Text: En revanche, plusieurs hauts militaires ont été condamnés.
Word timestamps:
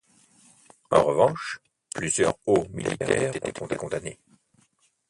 En 0.89 1.03
revanche, 1.03 1.59
plusieurs 1.93 2.33
hauts 2.47 2.65
militaires 2.71 3.33
ont 3.61 3.67
été 3.67 3.75
condamnés. 3.77 4.17